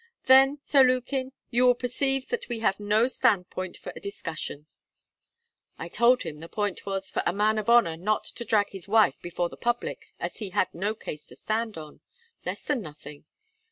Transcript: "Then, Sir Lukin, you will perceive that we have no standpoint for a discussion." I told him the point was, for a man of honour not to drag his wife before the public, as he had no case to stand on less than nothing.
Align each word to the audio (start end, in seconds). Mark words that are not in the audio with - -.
"Then, 0.23 0.57
Sir 0.63 0.81
Lukin, 0.81 1.31
you 1.51 1.63
will 1.67 1.75
perceive 1.75 2.29
that 2.29 2.49
we 2.49 2.57
have 2.61 2.79
no 2.79 3.05
standpoint 3.05 3.77
for 3.77 3.93
a 3.95 3.99
discussion." 3.99 4.65
I 5.77 5.89
told 5.89 6.23
him 6.23 6.37
the 6.37 6.49
point 6.49 6.87
was, 6.87 7.11
for 7.11 7.21
a 7.23 7.31
man 7.31 7.59
of 7.59 7.69
honour 7.69 7.97
not 7.97 8.23
to 8.25 8.43
drag 8.43 8.71
his 8.71 8.87
wife 8.87 9.21
before 9.21 9.49
the 9.49 9.57
public, 9.57 10.07
as 10.19 10.37
he 10.37 10.49
had 10.49 10.73
no 10.73 10.95
case 10.95 11.27
to 11.27 11.35
stand 11.35 11.77
on 11.77 12.01
less 12.47 12.63
than 12.63 12.81
nothing. 12.81 13.25